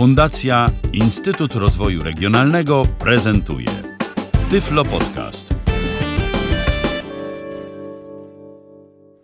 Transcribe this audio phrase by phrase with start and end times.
[0.00, 3.68] Fundacja Instytut Rozwoju Regionalnego prezentuje
[4.50, 5.54] Tyflo Podcast.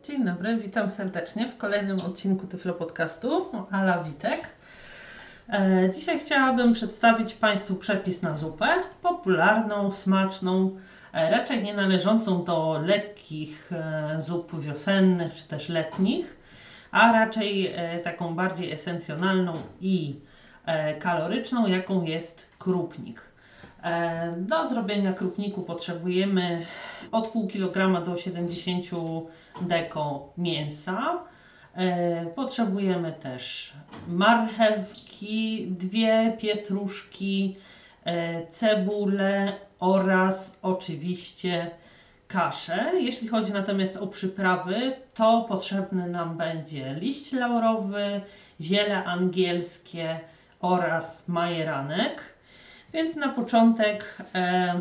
[0.03, 3.47] Dzień dobry, witam serdecznie w kolejnym odcinku Tyflo Podcastu.
[3.71, 4.49] Ala Witek.
[5.49, 8.69] E, Dzisiaj chciałabym przedstawić Państwu przepis na zupę.
[9.03, 10.77] Popularną, smaczną,
[11.13, 16.37] e, raczej nie należącą do lekkich e, zup wiosennych czy też letnich,
[16.91, 17.75] a raczej
[18.05, 20.21] taką bardziej esencjonalną i
[20.99, 23.23] kaloryczną, jaką jest krupnik.
[23.83, 26.67] E, Do zrobienia krupniku potrzebujemy
[27.13, 28.87] od pół kilograma do 70
[29.61, 31.19] deko mięsa.
[31.75, 33.73] E, Potrzebujemy też
[34.09, 37.57] marchewki, dwie pietruszki,
[38.05, 41.71] e, cebulę oraz oczywiście
[42.29, 42.91] kaszę.
[43.01, 48.21] Jeśli chodzi natomiast o przyprawy, to potrzebny nam będzie liść laurowy,
[48.61, 50.21] ziele angielskie
[50.61, 52.23] oraz majeranek.
[52.93, 54.81] Więc na początek e,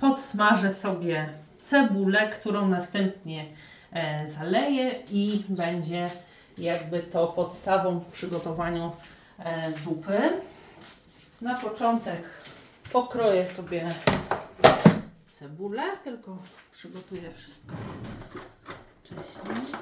[0.00, 1.28] podsmażę sobie
[1.60, 3.46] cebulę, którą następnie
[3.92, 6.10] e, zaleję i będzie
[6.58, 8.92] jakby to podstawą w przygotowaniu
[9.38, 10.20] e, zupy.
[11.40, 12.22] Na początek
[12.92, 13.94] pokroję sobie
[15.32, 16.38] cebulę, tylko
[16.72, 17.74] przygotuję wszystko
[19.04, 19.74] wcześniej.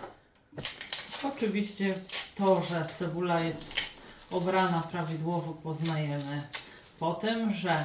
[1.25, 1.95] Oczywiście
[2.35, 3.82] to, że cebula jest
[4.33, 6.43] obrana prawidłowo poznajemy
[6.99, 7.77] po tym, że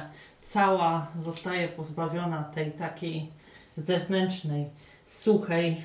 [0.42, 3.30] cała zostaje pozbawiona tej takiej
[3.76, 4.66] zewnętrznej,
[5.06, 5.82] suchej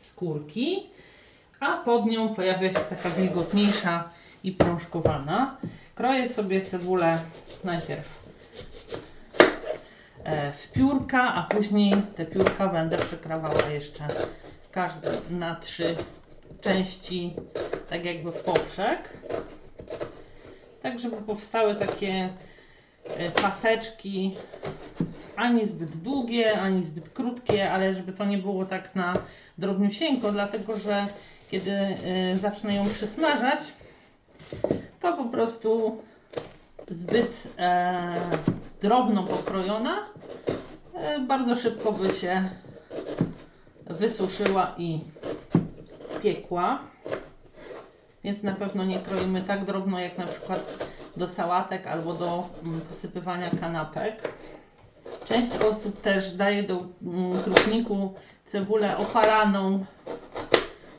[0.00, 0.86] skórki,
[1.60, 4.10] a pod nią pojawia się taka wilgotniejsza
[4.44, 5.56] i prążkowana.
[5.94, 7.18] Kroję sobie cebulę
[7.64, 8.22] najpierw
[10.24, 14.08] e, w piórka, a później te piórka będę przekrawała jeszcze
[14.72, 15.96] każde na trzy
[16.60, 17.34] części,
[17.90, 19.18] tak jakby w poprzek.
[20.82, 22.28] Tak, żeby powstały takie
[23.16, 24.36] e, paseczki
[25.36, 29.14] ani zbyt długie, ani zbyt krótkie, ale żeby to nie było tak na
[29.58, 31.06] drobniusieńko, dlatego że
[31.50, 33.60] kiedy y, zacznę ją przysmażać,
[35.00, 35.98] to po prostu
[36.90, 38.14] zbyt e,
[38.80, 39.98] drobno pokrojona
[40.94, 42.50] e, bardzo szybko by się
[43.86, 45.00] wysuszyła i
[46.00, 46.80] spiekła.
[48.24, 52.80] Więc na pewno nie kroimy tak drobno jak na przykład do sałatek albo do mm,
[52.80, 54.32] posypywania kanapek.
[55.24, 58.14] Część osób też daje do mm, krupniku
[58.46, 59.84] cebulę opalaną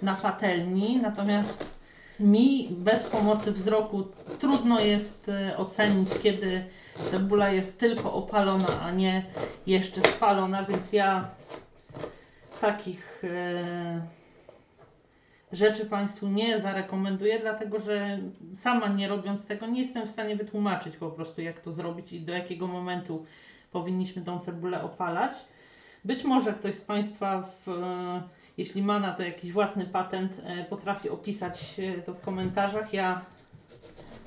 [0.01, 1.79] na patelni, natomiast
[2.19, 4.07] mi bez pomocy wzroku
[4.39, 6.63] trudno jest e, ocenić, kiedy
[7.11, 9.25] cebula jest tylko opalona, a nie
[9.67, 11.29] jeszcze spalona, więc ja
[12.61, 14.18] takich e,
[15.51, 18.19] rzeczy Państwu nie zarekomenduję, dlatego że
[18.55, 22.21] sama nie robiąc tego nie jestem w stanie wytłumaczyć po prostu jak to zrobić i
[22.21, 23.25] do jakiego momentu
[23.71, 25.33] powinniśmy tą cebulę opalać.
[26.05, 28.21] Być może ktoś z Państwa, w, e,
[28.57, 32.93] jeśli ma na to jakiś własny patent, e, potrafi opisać to w komentarzach.
[32.93, 33.25] Ja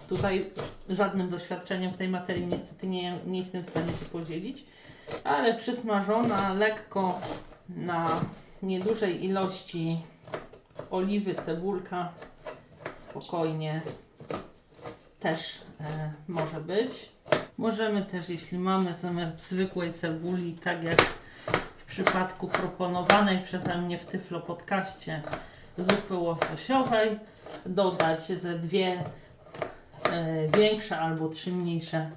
[0.08, 0.50] tutaj
[0.88, 4.64] żadnym doświadczeniem w tej materii niestety nie, nie jestem w stanie się podzielić,
[5.24, 7.20] ale przysmażona lekko
[7.68, 8.20] na
[8.62, 9.96] niedużej ilości
[10.92, 12.12] oliwy, cebulka
[12.96, 13.80] spokojnie
[15.20, 17.12] też e, może być.
[17.58, 21.02] Możemy też, jeśli mamy zamiast zwykłej cebuli, tak jak
[21.76, 25.22] w przypadku proponowanej przeze mnie w Tyflo podcaście
[25.78, 27.18] zupy łososiowej,
[27.66, 29.04] dodać ze dwie
[30.10, 32.10] e, większe albo trzy mniejsze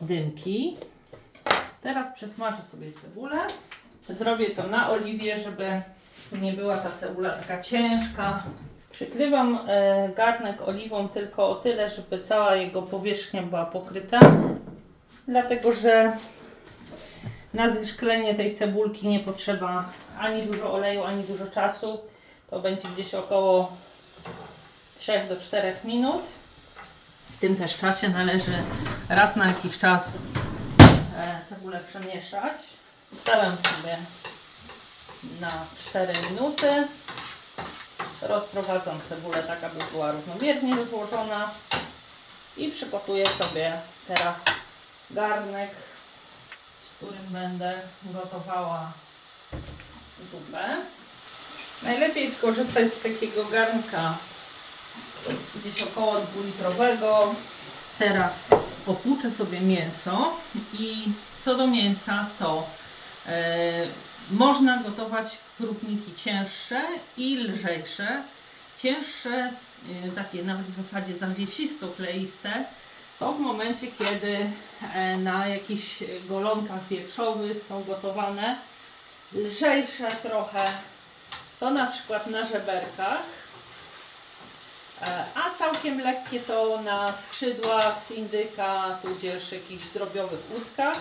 [0.00, 0.76] dymki.
[1.82, 3.46] Teraz przesmażę sobie cebulę.
[4.08, 5.82] Zrobię to na oliwie, żeby
[6.32, 8.42] nie była ta cebula taka ciężka.
[8.90, 14.20] Przykrywam e, garnek oliwą tylko o tyle, żeby cała jego powierzchnia była pokryta,
[15.28, 16.12] dlatego że
[17.54, 19.84] na zeszklenie tej cebulki nie potrzeba
[20.18, 22.00] ani dużo oleju, ani dużo czasu.
[22.50, 23.72] To będzie gdzieś około
[24.98, 26.22] 3 do 4 minut.
[27.30, 28.52] W tym też czasie należy
[29.08, 30.18] raz na jakiś czas
[31.18, 32.77] e, cebulę przemieszać.
[33.12, 33.96] Ustawiam sobie
[35.40, 35.52] na
[35.88, 36.88] 4 minuty.
[38.22, 41.50] Rozprowadzam cebulę tak, aby była równomiernie rozłożona.
[42.56, 43.72] I przygotuję sobie
[44.06, 44.36] teraz
[45.10, 45.70] garnek,
[46.82, 47.74] w którym będę
[48.04, 48.92] gotowała
[50.32, 50.76] zupę.
[51.82, 54.14] Najlepiej skorzystać z takiego garnka
[55.54, 57.34] gdzieś około 2-litrowego.
[57.98, 58.32] Teraz
[58.86, 60.36] potłuczę sobie mięso
[60.72, 61.04] i
[61.44, 62.66] co do mięsa to
[64.30, 66.82] można gotować krupniki cięższe
[67.16, 68.22] i lżejsze.
[68.82, 69.52] Cięższe,
[70.06, 72.64] y, takie nawet w zasadzie zawiesisto-kleiste,
[73.18, 74.50] To w momencie, kiedy
[74.94, 78.56] e, na jakichś golonkach wieprzowych są gotowane
[79.34, 80.64] lżejsze trochę,
[81.60, 83.22] to na przykład na żeberkach,
[85.02, 90.98] E, a całkiem lekkie to na skrzydłach z indyka, tudzież jakichś drobiowych łódkach.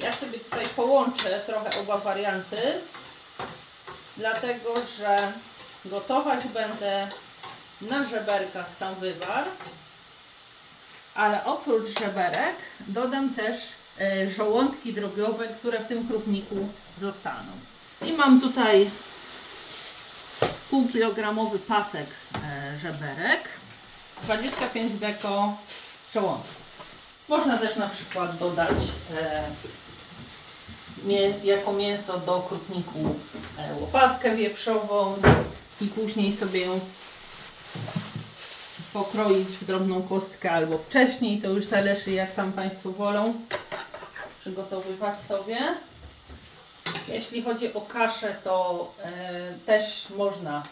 [0.00, 2.56] Ja sobie tutaj połączę trochę oba warianty,
[4.16, 5.32] dlatego że
[5.84, 7.08] gotować będę
[7.80, 9.44] na żeberkach sam wywar,
[11.14, 13.56] ale oprócz żeberek dodam też
[14.00, 16.68] e, żołądki drobiowe, które w tym krupniku
[17.00, 17.52] zostaną.
[18.02, 18.90] I mam tutaj
[20.70, 23.48] półkilogramowy pasek e, żeberek,
[24.22, 25.56] 25 deko
[26.14, 26.65] żołądków.
[27.28, 28.76] Można też na przykład dodać
[29.16, 29.42] e,
[31.44, 33.14] jako mięso do krupniku
[33.58, 35.16] e, łopatkę wieprzową
[35.80, 36.80] i później sobie ją
[38.92, 43.34] pokroić w drobną kostkę albo wcześniej, to już zależy jak tam Państwo wolą
[44.40, 45.58] przygotowywać sobie.
[47.08, 49.10] Jeśli chodzi o kaszę, to e,
[49.66, 50.62] też można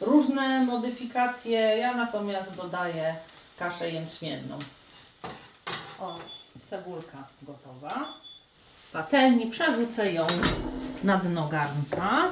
[0.00, 1.58] różne modyfikacje.
[1.58, 3.14] Ja natomiast dodaję
[3.58, 4.58] kaszę jęczmienną.
[6.04, 6.18] O,
[6.70, 8.08] cebulka gotowa.
[8.92, 10.26] Patelni przerzucę ją
[11.04, 12.28] na dno garnka.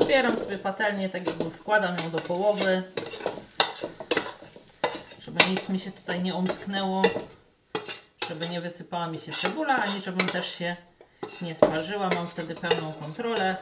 [0.00, 2.82] Otwieram sobie patelnię, tak jakby wkładam ją do połowy,
[5.20, 7.02] żeby nic mi się tutaj nie omsknęło,
[8.28, 10.76] żeby nie wysypała mi się cebula, ani żebym też się
[11.42, 12.08] nie sparzyła.
[12.16, 13.56] Mam wtedy pełną kontrolę.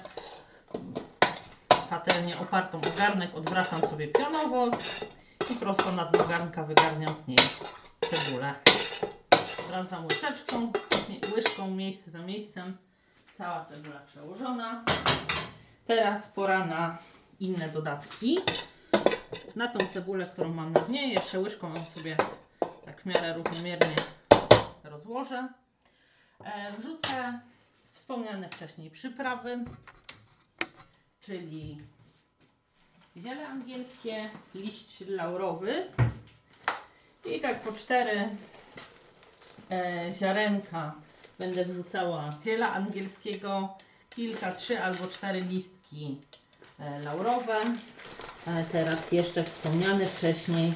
[1.90, 4.66] Patelnię opartą o garnek odwracam sobie pionowo
[5.50, 7.38] i prosto na dno garnka wygarniam z niej
[8.12, 8.54] cebulę.
[9.44, 10.72] Sprawdzam łyżeczką,
[11.34, 12.76] łyżką miejsce za miejscem.
[13.38, 14.84] Cała cebula przełożona.
[15.86, 16.98] Teraz pora na
[17.40, 18.38] inne dodatki.
[19.56, 22.16] Na tą cebulę, którą mam na dnie, jeszcze łyżką ją sobie
[22.84, 23.96] tak w miarę równomiernie
[24.84, 25.48] rozłożę.
[26.44, 27.40] E, wrzucę
[27.92, 29.64] wspomniane wcześniej przyprawy,
[31.20, 31.78] czyli
[33.16, 35.90] ziele angielskie, liść laurowy
[37.24, 38.28] i tak po cztery
[39.70, 40.92] e, ziarenka
[41.38, 43.68] będę wrzucała ziela angielskiego,
[44.14, 46.20] kilka, trzy albo cztery listki
[46.80, 47.60] e, laurowe.
[48.46, 50.72] E, teraz jeszcze wspomniany wcześniej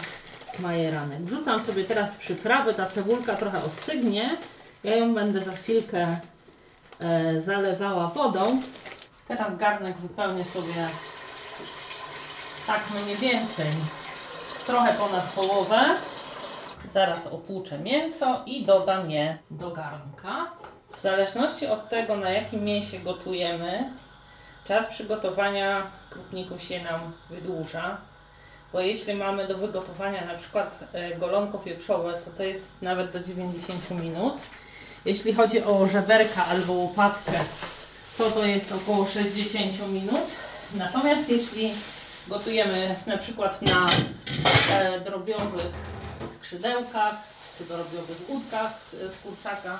[0.58, 1.22] majeranek.
[1.22, 4.36] Wrzucam sobie teraz przyprawy, ta cebulka trochę ostygnie.
[4.84, 6.16] Ja ją będę za chwilkę
[7.00, 8.62] e, zalewała wodą.
[9.28, 10.88] Teraz garnek wypełnię sobie
[12.66, 13.66] tak mniej więcej
[14.66, 15.96] trochę ponad połowę.
[16.94, 20.50] Zaraz opłuczę mięso i dodam je do garnka.
[20.96, 23.90] W zależności od tego, na jakim mięsie gotujemy,
[24.68, 27.96] czas przygotowania krupników się nam wydłuża.
[28.72, 33.20] Bo jeśli mamy do wygotowania na przykład e, golonko wieprzowe, to to jest nawet do
[33.20, 34.34] 90 minut.
[35.04, 37.32] Jeśli chodzi o żeberka albo łopatkę,
[38.18, 40.26] to to jest około 60 minut.
[40.74, 41.72] Natomiast jeśli
[42.28, 43.86] gotujemy na przykład na
[44.72, 45.95] e, drobiowych
[46.34, 47.14] skrzydełkach
[47.58, 49.78] czy drobiowych udkach e, z kurczaka,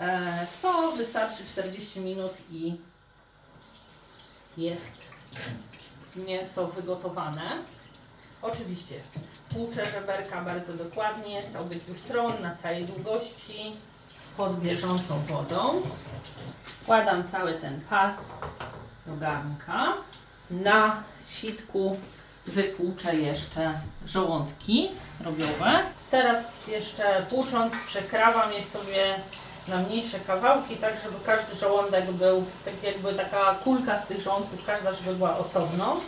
[0.00, 2.76] e, to wystarczy 40 minut i
[4.56, 4.98] jest
[6.16, 7.42] mięso wygotowane.
[8.42, 9.00] Oczywiście
[9.52, 13.76] tłuczę żeberka bardzo dokładnie z obydwu stron na całej długości
[14.36, 15.82] pod bieżącą wodą.
[16.82, 18.16] Wkładam cały ten pas
[19.06, 19.94] do garnka.
[20.50, 21.96] Na sitku
[22.46, 24.88] wypłuczę jeszcze żołądki
[25.24, 25.82] robiowe.
[26.10, 29.14] Teraz jeszcze płucząc przekrawam je sobie
[29.68, 34.64] na mniejsze kawałki, tak żeby każdy żołądek był, tak jakby taka kulka z tych żołądków,
[34.64, 36.00] każda żeby była osobno.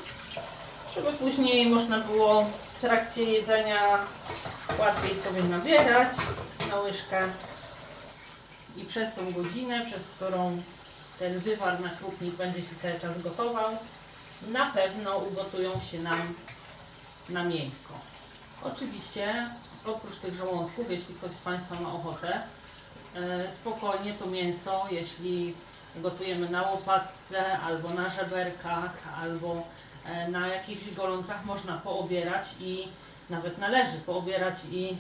[0.95, 2.47] Żeby później można było
[2.79, 3.99] w trakcie jedzenia
[4.79, 6.09] łatwiej sobie nabierać
[6.71, 7.29] na łyżkę
[8.77, 10.62] i przez tą godzinę, przez którą
[11.19, 13.77] ten wywar na krupnik będzie się cały czas gotował,
[14.49, 16.35] na pewno ugotują się nam
[17.29, 17.95] na miękko.
[18.63, 19.49] Oczywiście
[19.87, 22.43] oprócz tych żołądków, jeśli ktoś z Państwa ma ochotę,
[23.17, 25.55] e, spokojnie to mięso, jeśli
[25.97, 29.63] gotujemy na łopatce, albo na żeberkach, albo
[30.05, 32.89] e, na jakichś golonkach można poobierać i
[33.31, 34.97] nawet należy poobierać i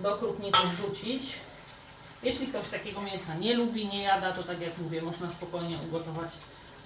[0.00, 1.32] do krupników wrzucić.
[2.22, 6.30] Jeśli ktoś takiego mięsa nie lubi, nie jada, to tak jak mówię, można spokojnie ugotować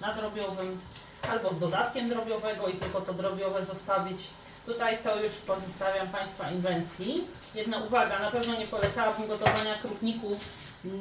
[0.01, 0.79] na drobiowym
[1.31, 4.17] albo z dodatkiem drobiowego i tylko to drobiowe zostawić.
[4.65, 7.23] Tutaj to już pozostawiam Państwa inwencji.
[7.55, 10.39] Jedna uwaga, na pewno nie polecałabym gotowania krupniku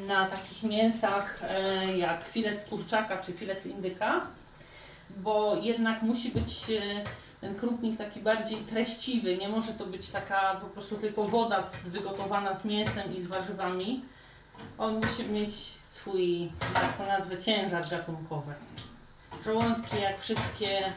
[0.06, 4.26] na takich mięsach e, jak filet z kurczaka czy filet z indyka,
[5.16, 7.04] bo jednak musi być e,
[7.40, 9.36] ten krupnik taki bardziej treściwy.
[9.36, 14.04] Nie może to być taka po prostu tylko woda wygotowana z mięsem i z warzywami.
[14.78, 15.54] On musi mieć
[15.92, 16.42] swój,
[16.74, 18.54] jak to nazwę, ciężar gatunkowy.
[19.44, 20.92] Żołądki, jak wszystkie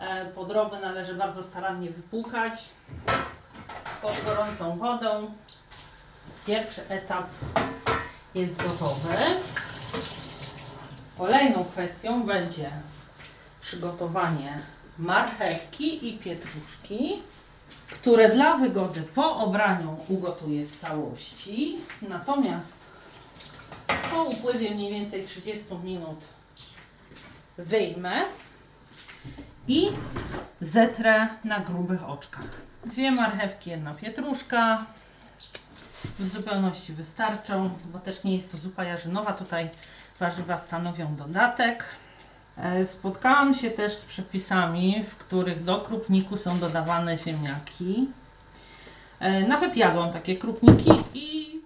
[0.00, 2.52] e, podroby, należy bardzo starannie wypłukać
[4.02, 5.34] pod gorącą wodą.
[6.46, 7.26] Pierwszy etap
[8.34, 9.14] jest gotowy.
[11.18, 12.70] Kolejną kwestią będzie
[13.60, 14.58] przygotowanie
[14.98, 17.22] marchewki i pietruszki,
[17.90, 21.78] które dla wygody po obraniu ugotuję w całości.
[22.08, 22.72] Natomiast
[24.10, 26.18] po upływie mniej więcej 30 minut
[27.58, 28.20] wyjmę
[29.68, 29.90] i
[30.60, 32.48] zetrę na grubych oczkach.
[32.86, 34.84] Dwie marchewki, jedna pietruszka.
[36.18, 39.32] W zupełności wystarczą, bo też nie jest to zupa jarzynowa.
[39.32, 39.70] Tutaj
[40.20, 41.84] warzywa stanowią dodatek.
[42.56, 48.08] E, Spotkałam się też z przepisami, w których do krupniku są dodawane ziemniaki.
[49.20, 51.60] E, Nawet jadłam takie krupniki i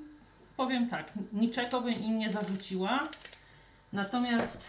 [0.57, 3.01] powiem tak, niczego bym im nie zarzuciła.
[3.93, 4.65] Natomiast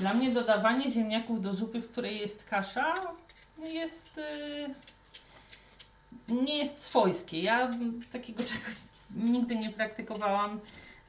[0.00, 2.94] dla mnie dodawanie ziemniaków do zupy, w której jest kasza,
[3.58, 4.18] jest.
[4.18, 4.68] y,
[6.28, 7.42] nie jest swojskie.
[7.42, 7.70] Ja
[8.12, 8.74] takiego czegoś
[9.16, 10.60] nigdy nie praktykowałam.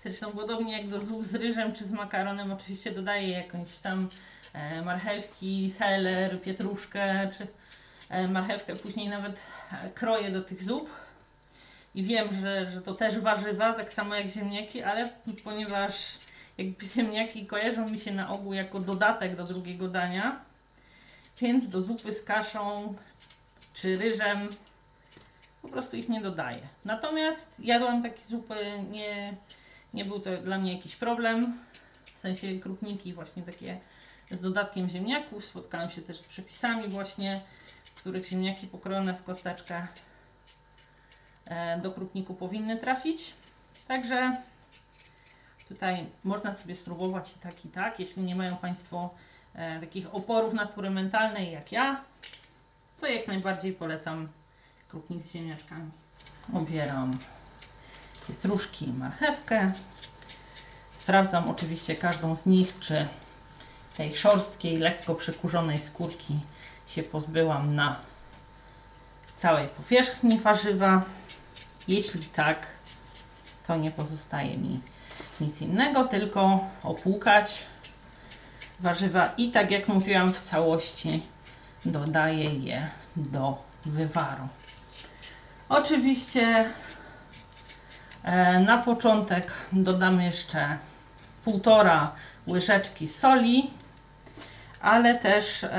[0.03, 4.09] Zresztą podobnie jak do zup z ryżem czy z makaronem, oczywiście dodaję jakąś tam
[4.53, 7.47] e, marchewki, seler, pietruszkę czy
[8.09, 8.75] e, marchewkę.
[8.75, 9.41] Później nawet
[9.71, 10.89] e, kroję do tych zup.
[11.95, 15.09] I wiem, że, że to też warzywa, tak samo jak ziemniaki, ale
[15.43, 15.95] ponieważ
[16.57, 20.41] jakby ziemniaki kojarzą mi się na ogół jako dodatek do drugiego dania,
[21.41, 22.95] więc do zupy z kaszą
[23.73, 24.49] czy ryżem
[25.61, 26.61] po prostu ich nie dodaję.
[26.85, 28.55] Natomiast jadłam takie zupy,
[28.91, 29.37] nie,
[29.93, 31.57] nie był to dla mnie jakiś problem.
[32.05, 33.77] W sensie krupniki właśnie takie
[34.31, 35.45] z dodatkiem ziemniaków.
[35.45, 37.41] Spotkałam się też z przepisami właśnie,
[37.83, 39.87] w których ziemniaki pokrojone w kosteczkę
[41.45, 43.33] e, do krupniku powinny trafić.
[43.87, 44.37] Także
[45.67, 47.99] tutaj można sobie spróbować i tak i tak.
[47.99, 49.09] Jeśli nie mają Państwo
[49.53, 52.01] e, takich oporów natury mentalnej jak ja,
[53.01, 54.27] to jak najbardziej polecam
[54.87, 55.91] krupnik z ziemniaczkami.
[56.53, 57.17] Obieram
[58.27, 59.71] pietruszki i marchewkę.
[60.91, 63.07] Sprawdzam oczywiście każdą z nich, czy
[63.97, 66.39] tej szorstkiej, lekko przykurzonej skórki
[66.87, 67.99] się pozbyłam na
[69.35, 71.01] całej powierzchni warzywa.
[71.87, 72.67] Jeśli tak,
[73.67, 74.81] to nie pozostaje mi
[75.41, 77.65] nic innego, tylko opłukać
[78.79, 81.23] warzywa i tak jak mówiłam w całości
[81.85, 84.47] dodaję je do wywaru.
[85.69, 86.65] Oczywiście
[88.23, 90.77] e, na początek dodam jeszcze
[91.43, 92.11] półtora
[92.47, 93.71] łyżeczki soli,
[94.81, 95.69] ale też e,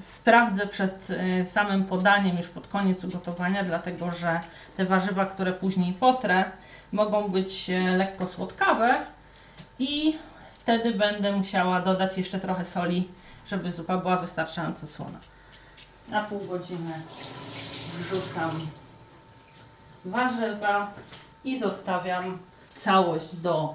[0.00, 4.40] sprawdzę przed e, samym podaniem, już pod koniec ugotowania, dlatego że
[4.76, 6.44] te warzywa, które później potrę,
[6.92, 9.00] mogą być e, lekko słodkawe
[9.78, 10.18] i
[10.58, 13.08] wtedy będę musiała dodać jeszcze trochę soli,
[13.50, 15.18] żeby zupa była wystarczająco słona.
[16.08, 16.92] Na pół godziny
[17.98, 18.60] wrzucam
[20.04, 20.92] warzywa
[21.44, 22.38] i zostawiam
[22.76, 23.74] całość do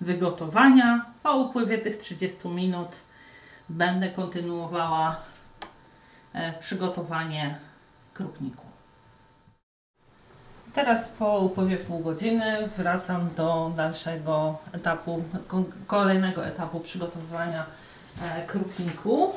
[0.00, 1.04] wygotowania.
[1.22, 2.88] Po upływie tych 30 minut
[3.68, 5.16] będę kontynuowała
[6.32, 7.58] e, przygotowanie
[8.14, 8.70] krupniku.
[10.74, 17.66] Teraz po upływie pół godziny wracam do dalszego etapu, ko- kolejnego etapu przygotowywania
[18.22, 19.32] e, krupniku.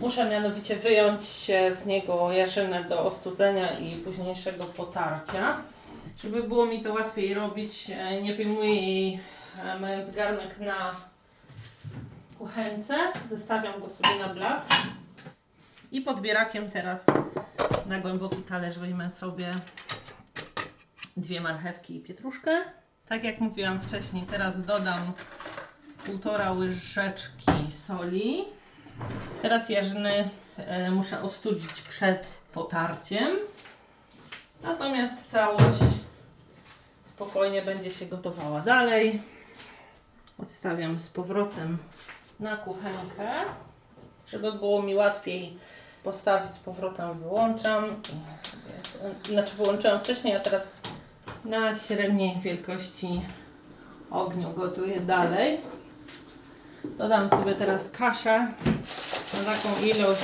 [0.00, 1.20] Muszę mianowicie wyjąć
[1.80, 5.56] z niego jarzynę do ostudzenia i późniejszego potarcia.
[6.22, 9.20] Żeby było mi to łatwiej robić, e, nie wyjmuję jej
[9.64, 10.76] e, mając garnek na
[12.38, 12.94] kuchence.
[13.30, 14.68] Zestawiam go sobie na blat.
[15.92, 17.04] I podbierakiem teraz
[17.86, 19.50] na głęboki talerz wyjmę sobie
[21.20, 22.64] dwie marchewki i pietruszkę.
[23.08, 25.12] Tak jak mówiłam wcześniej, teraz dodam
[26.06, 27.52] półtora łyżeczki
[27.86, 28.44] soli.
[29.42, 33.36] Teraz jarzyny e, muszę ostudzić przed potarciem.
[34.62, 35.82] Natomiast całość
[37.04, 39.22] spokojnie będzie się gotowała dalej.
[40.38, 41.78] Odstawiam z powrotem
[42.40, 43.44] na kuchenkę.
[44.26, 45.58] Żeby było mi łatwiej
[46.04, 48.02] postawić z powrotem, wyłączam.
[49.22, 50.77] Znaczy wyłączyłam wcześniej, a teraz
[51.44, 53.22] na średniej wielkości
[54.10, 55.60] ogniu gotuję dalej.
[56.84, 58.52] Dodam sobie teraz kaszę.
[59.38, 60.22] Na taką ilość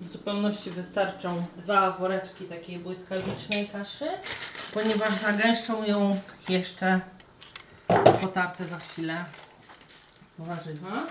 [0.00, 4.08] w zupełności wystarczą dwa woreczki takiej błyskawicznej kaszy,
[4.74, 7.00] ponieważ zagęszczą ją jeszcze
[8.20, 9.24] potarte za chwilę
[10.38, 11.06] warzywa.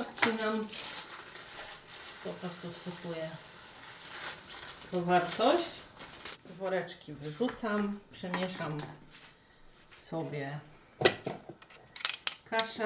[0.00, 0.60] Odcinam
[2.24, 3.28] po prostu wsypuję
[4.92, 5.81] wartość.
[6.44, 8.78] Woreczki wyrzucam, przemieszam
[9.96, 10.58] sobie
[12.50, 12.84] kaszę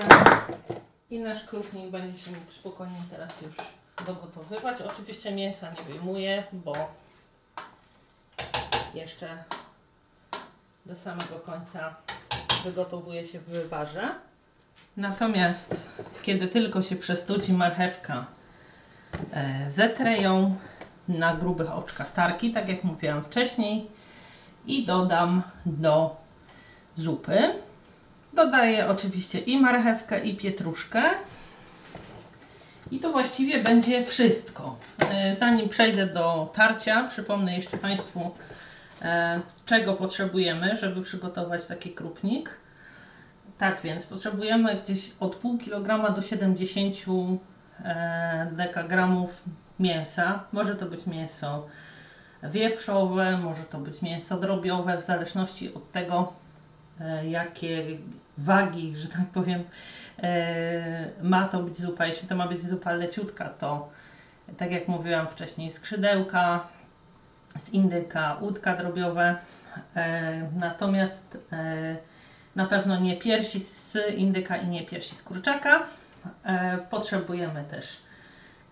[1.11, 3.55] i nasz krupnik będzie się mógł spokojnie teraz już
[4.07, 4.83] dogotowywać.
[4.83, 6.75] Oczywiście mięsa nie wyjmuję, bo
[8.95, 9.45] jeszcze
[10.87, 11.97] do samego końca
[12.65, 14.15] wygotowuje się w wywarze.
[14.97, 15.89] Natomiast
[16.23, 18.27] kiedy tylko się przestudzi marchewka,
[19.33, 20.57] e, zetrę ją
[21.09, 23.87] na grubych oczkach tarki, tak jak mówiłam wcześniej,
[24.67, 26.17] i dodam do
[26.97, 27.39] zupy.
[28.33, 31.03] Dodaję oczywiście i marchewkę, i pietruszkę.
[32.91, 34.77] I to właściwie będzie wszystko.
[35.11, 38.31] E, zanim przejdę do tarcia, przypomnę jeszcze Państwu,
[39.03, 42.51] e, czego potrzebujemy, żeby przygotować taki krupnik.
[43.59, 46.97] Tak więc potrzebujemy gdzieś od pół kilograma do 70
[47.85, 49.43] e, dekagramów
[49.81, 50.45] mięsa.
[50.53, 51.67] Może to być mięso
[52.43, 56.33] wieprzowe, może to być mięso drobiowe, w zależności od tego,
[57.01, 57.85] e, jakie
[58.39, 59.65] wagi, że tak powiem,
[60.23, 62.07] e, ma to być zupa.
[62.07, 63.89] Jeśli to ma być zupa leciutka, to
[64.57, 66.69] tak jak mówiłam wcześniej, skrzydełka
[67.59, 69.37] z indyka, łódka drobiowe.
[69.97, 71.39] E, natomiast
[72.57, 75.83] na pewno nie piersi z indyka i nie piersi z kurczaka.
[76.91, 78.06] Potrzebujemy też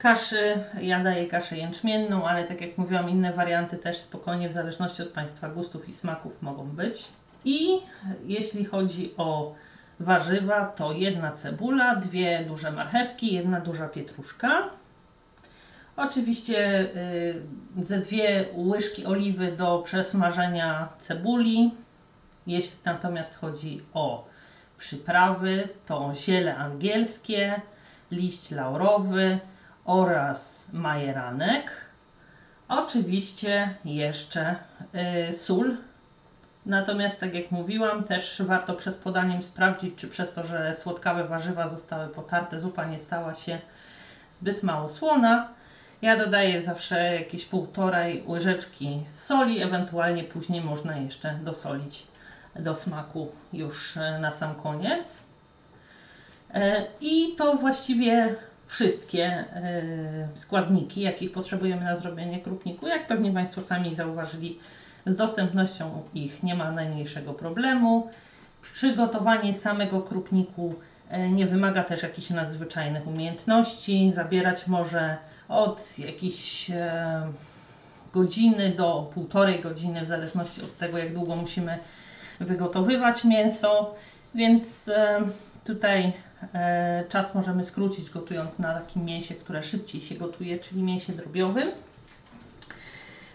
[0.04, 0.64] kaszy.
[0.80, 5.08] Ja daję kaszę jęczmienną, ale tak jak mówiłam, inne warianty też spokojnie w zależności od
[5.08, 7.08] Państwa gustów i smaków mogą być.
[7.44, 7.80] I
[8.24, 9.54] jeśli chodzi o
[10.00, 14.62] warzywa, to jedna cebula, dwie duże marchewki, jedna duża pietruszka.
[15.96, 16.88] Oczywiście
[17.76, 21.74] yy, ze dwie łyżki oliwy do przesmażenia cebuli.
[22.46, 24.28] Jeśli natomiast chodzi o
[24.78, 27.60] przyprawy, to ziele angielskie,
[28.10, 29.38] liść laurowy,
[29.84, 31.72] oraz majeranek.
[32.68, 34.56] Oczywiście jeszcze
[35.28, 35.76] y, sól.
[36.66, 41.68] Natomiast, tak jak mówiłam, też warto przed podaniem sprawdzić, czy przez to, że słodkawe warzywa
[41.68, 43.58] zostały potarte, zupa nie stała się
[44.32, 45.48] zbyt mało słona.
[46.02, 52.06] Ja dodaję zawsze jakieś półtorej łyżeczki soli, ewentualnie później można jeszcze dosolić
[52.56, 55.22] do smaku już y, na sam koniec.
[56.54, 56.60] Y,
[57.00, 62.86] I to właściwie wszystkie e, składniki, jakich potrzebujemy na zrobienie krupniku.
[62.86, 64.58] Jak pewnie Państwo sami zauważyli,
[65.06, 68.08] z dostępnością ich nie ma najmniejszego problemu.
[68.74, 70.74] Przygotowanie samego krupniku
[71.08, 74.12] e, nie wymaga też jakichś nadzwyczajnych umiejętności.
[74.12, 75.16] Zabierać może
[75.48, 77.22] od jakiejś e,
[78.12, 81.78] godziny do półtorej godziny, w zależności od tego, jak długo musimy
[82.40, 83.94] wygotowywać mięso.
[84.34, 84.90] Więc
[85.64, 86.12] tutaj
[87.08, 91.70] czas możemy skrócić gotując na takim mięsie, które szybciej się gotuje, czyli mięsie drobiowym.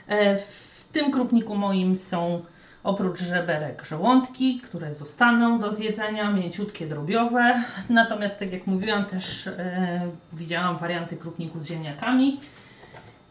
[0.08, 2.41] E, w tym krupniku moim są
[2.84, 7.63] oprócz żeberek żołądki, które zostaną do zjedzenia, mięciutkie drobiowe.
[7.89, 12.39] Natomiast tak jak mówiłam też e, widziałam warianty krupniku z ziemniakami.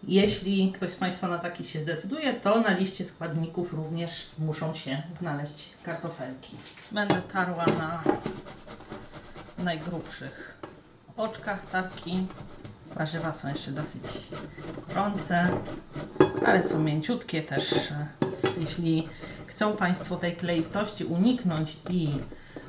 [0.04, 5.02] Jeśli ktoś z Państwa na taki się zdecyduje, to na liście składników również muszą się
[5.20, 6.56] znaleźć kartofelki.
[6.92, 8.02] Będę tarła na
[9.58, 10.58] najgrubszych
[11.16, 12.26] oczkach tarki.
[12.94, 14.02] Warzywa są jeszcze dosyć
[14.88, 15.48] gorące,
[16.46, 17.74] ale są mięciutkie też.
[18.58, 19.08] Jeśli
[19.46, 22.10] chcą Państwo tej kleistości uniknąć i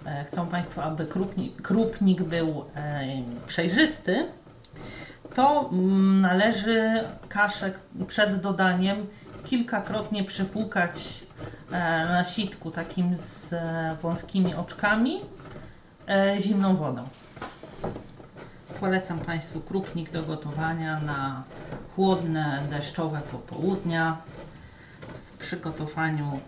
[0.06, 3.08] e, chcą Państwo, aby krupnik, krupnik był e,
[3.47, 4.25] przejrzysty,
[5.36, 7.71] to mm, należy kaszę
[8.08, 9.08] przed dodaniem
[9.47, 11.23] kilkakrotnie przepłukać
[11.71, 11.73] e,
[12.06, 13.56] na sitku takim z
[14.02, 15.19] wąskimi oczkami
[16.39, 17.08] zimną wodą.
[18.80, 21.43] Polecam Państwu krupnik do gotowania na
[21.95, 24.17] chłodne, deszczowe popołudnia.
[25.34, 26.39] W przygotowaniu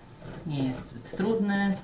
[0.48, 1.78] nie jest zbyt trudny.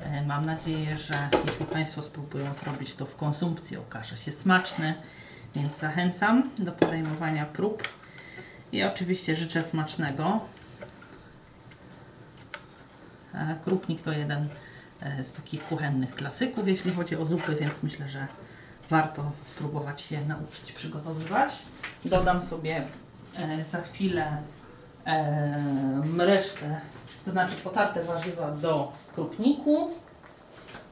[0.00, 4.94] E, mam nadzieję, że jeśli Państwo spróbują zrobić to w konsumpcji, okaże się smaczny,
[5.54, 7.88] więc zachęcam do podejmowania prób
[8.72, 10.40] i oczywiście życzę smacznego.
[13.34, 14.48] E, krupnik to jeden E,
[15.22, 18.26] z takich kuchennych klasyków, jeśli chodzi o zupy, więc myślę, że
[18.90, 21.52] warto spróbować się nauczyć przygotowywać.
[22.04, 22.84] Dodam sobie
[23.36, 24.36] e, za chwilę
[25.06, 26.80] e, resztę,
[27.24, 29.90] to znaczy potarte warzywa do krupniku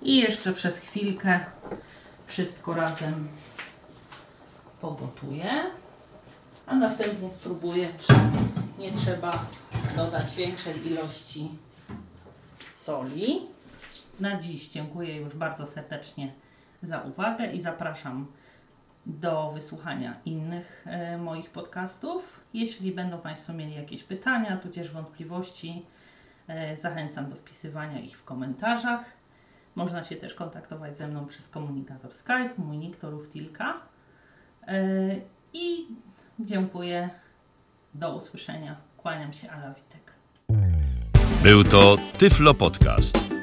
[0.03, 1.41] i jeszcze przez chwilkę
[2.27, 3.29] wszystko razem
[4.81, 5.51] pogotuję,
[6.67, 8.13] a następnie spróbuję, czy
[8.79, 9.45] nie trzeba
[9.97, 11.51] dodać większej ilości
[12.83, 13.41] soli.
[14.21, 16.33] Na dziś dziękuję już bardzo serdecznie
[16.83, 18.27] za uwagę i zapraszam
[19.07, 22.41] do wysłuchania innych e, moich podcastów.
[22.55, 25.87] Jeśli będą Państwo mieli jakieś pytania, tudzież wątpliwości,
[26.49, 29.05] e, zachęcam do wpisywania ich w komentarzach.
[29.75, 33.75] Można się też kontaktować ze mną przez komunikator Skype, mój nick to Ruftilka.
[34.67, 34.81] E,
[35.53, 35.87] I
[36.41, 37.11] dziękuję.
[37.95, 38.77] Do usłyszenia.
[38.97, 40.13] Kłaniam się, Ala Witek.
[41.43, 43.40] Był to Tyflo Podcast.